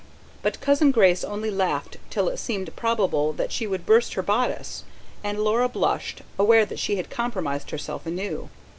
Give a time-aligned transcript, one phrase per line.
[0.41, 4.83] But Cousin Grace only laughed till it seemed probable that she would burst her bodice;
[5.23, 8.49] and Laura blushed, aware that she had compromised herself anew.